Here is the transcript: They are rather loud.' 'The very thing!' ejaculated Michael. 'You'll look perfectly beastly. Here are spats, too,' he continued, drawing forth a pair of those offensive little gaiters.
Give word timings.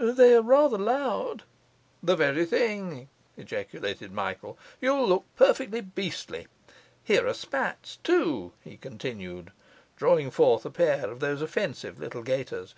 They 0.00 0.32
are 0.36 0.42
rather 0.42 0.78
loud.' 0.78 1.42
'The 2.04 2.14
very 2.14 2.44
thing!' 2.46 3.08
ejaculated 3.36 4.12
Michael. 4.12 4.56
'You'll 4.80 5.08
look 5.08 5.24
perfectly 5.34 5.80
beastly. 5.80 6.46
Here 7.02 7.26
are 7.26 7.34
spats, 7.34 7.96
too,' 8.04 8.52
he 8.62 8.76
continued, 8.76 9.50
drawing 9.96 10.30
forth 10.30 10.64
a 10.64 10.70
pair 10.70 11.10
of 11.10 11.18
those 11.18 11.42
offensive 11.42 11.98
little 11.98 12.22
gaiters. 12.22 12.76